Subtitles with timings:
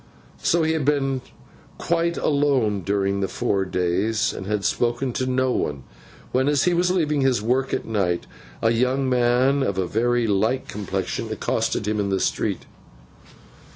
[0.41, 1.21] So, he had been
[1.77, 5.83] quite alone during the four days, and had spoken to no one,
[6.31, 8.25] when, as he was leaving his work at night,
[8.63, 12.65] a young man of a very light complexion accosted him in the street.